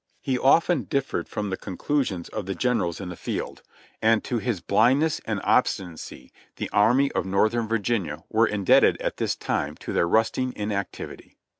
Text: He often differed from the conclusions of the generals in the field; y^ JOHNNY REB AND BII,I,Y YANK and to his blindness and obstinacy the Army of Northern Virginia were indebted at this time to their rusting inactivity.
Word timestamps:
He 0.19 0.35
often 0.35 0.85
differed 0.85 1.29
from 1.29 1.51
the 1.51 1.57
conclusions 1.57 2.27
of 2.29 2.47
the 2.47 2.55
generals 2.55 2.99
in 2.99 3.09
the 3.09 3.15
field; 3.15 3.37
y^ 3.37 3.37
JOHNNY 3.37 3.51
REB 3.51 3.53
AND 3.53 3.99
BII,I,Y 3.99 4.09
YANK 4.09 4.13
and 4.13 4.23
to 4.23 4.37
his 4.39 4.59
blindness 4.61 5.21
and 5.25 5.41
obstinacy 5.43 6.31
the 6.55 6.69
Army 6.73 7.11
of 7.11 7.27
Northern 7.27 7.67
Virginia 7.67 8.23
were 8.27 8.47
indebted 8.47 8.99
at 8.99 9.17
this 9.17 9.35
time 9.35 9.75
to 9.75 9.93
their 9.93 10.07
rusting 10.07 10.53
inactivity. 10.55 11.37